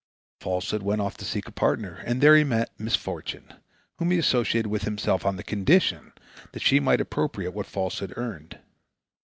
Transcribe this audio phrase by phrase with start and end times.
[0.39, 3.53] Falsehood went off to seek a partner, and he met Misfortune,
[3.99, 6.11] whom he associated with himself on the condition
[6.53, 8.57] that she might appropriate what Falsehood earned.